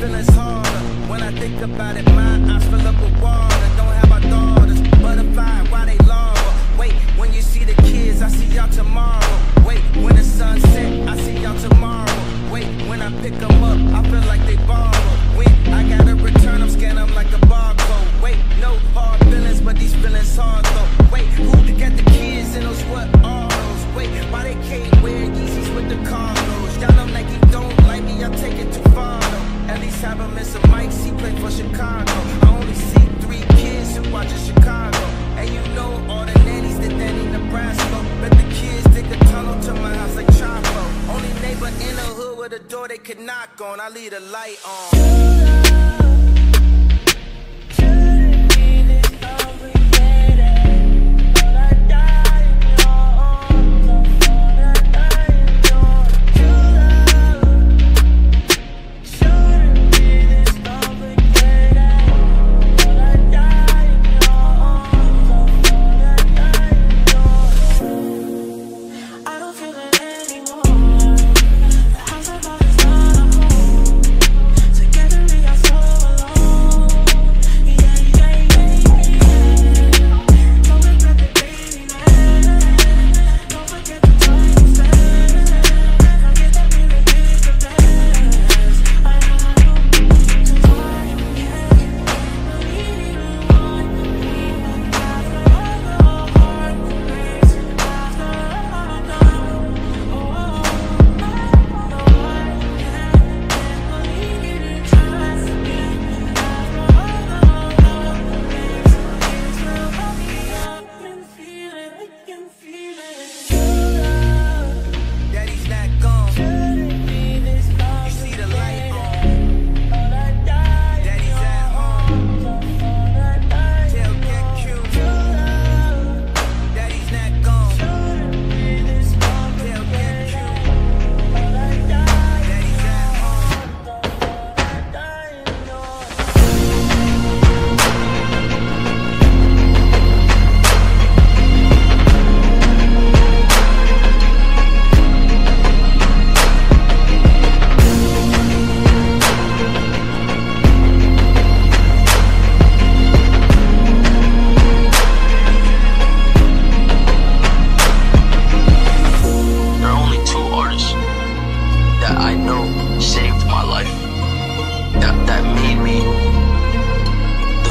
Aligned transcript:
feelings 0.00 0.28
harder. 0.30 0.80
When 1.10 1.22
I 1.22 1.30
think 1.32 1.60
about 1.60 1.96
it, 1.96 2.06
my 2.06 2.54
eyes 2.54 2.64
fill 2.64 2.86
up 2.86 2.98
with 3.02 3.20
water. 3.20 3.68
Don't 3.76 3.94
have 4.00 4.10
our 4.10 4.20
daughters, 4.20 4.80
butterfly, 5.02 5.68
why 5.68 5.84
they 5.84 5.98
law? 6.06 6.34
Wait, 6.78 6.94
when 7.18 7.32
you 7.34 7.42
see 7.42 7.64
the 7.64 7.74
kids, 7.82 8.22
I 8.22 8.28
see 8.28 8.46
y'all 8.56 8.70
tomorrow. 8.70 9.36
Wait, 9.66 9.82
when 10.02 10.16
the 10.16 10.24
sun 10.24 10.58
set, 10.72 11.08
I 11.08 11.16
see 11.16 11.36
y'all 11.42 11.58
tomorrow. 11.58 12.18
Wait, 12.50 12.66
when 12.88 13.02
I 13.02 13.10
pick 13.20 13.34
them 13.34 13.62
up, 13.62 13.78
I 13.98 14.02
feel 14.10 14.26
like 14.26 14.42
they 14.46 14.56
borrow. 14.66 15.04
When 15.36 15.52
I 15.68 15.86
gotta 15.88 16.14
return, 16.14 16.62
I'm 16.62 16.70
scanning 16.70 17.14
like 17.14 17.28
a 17.28 17.40
barcode. 17.52 18.22
Wait, 18.22 18.38
no 18.58 18.78
hard 18.94 19.20
feelings, 19.24 19.60
but 19.60 19.76
these 19.76 19.94
feelings 19.96 20.34
hard. 20.36 20.69
In 41.90 41.96
the 41.96 42.02
hood 42.02 42.38
with 42.38 42.52
a 42.52 42.60
door 42.60 42.86
they 42.86 42.98
could 42.98 43.18
knock 43.18 43.60
on, 43.60 43.80
I 43.80 43.88
leave 43.88 44.12
the 44.12 44.20
light 44.20 44.60
on. 44.64 44.90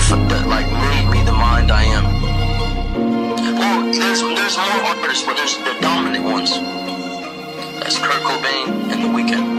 that 0.09 0.47
like 0.47 0.66
made 0.66 1.09
me 1.12 1.24
the 1.24 1.31
mind 1.31 1.72
I 1.72 1.84
am. 1.84 2.06
Well, 3.59 3.94
there's 3.94 4.22
there's 4.22 4.58
more 4.58 4.81
artists, 4.90 5.24
but 5.25 5.38
there's 5.38 5.58
the 5.58 5.78
dominant 5.81 6.24
ones. 6.24 6.52
That's 7.80 7.97
Kurt 8.00 8.22
Cobain 8.24 8.92
and 8.92 9.03
The 9.03 9.08
Weeknd. 9.08 9.59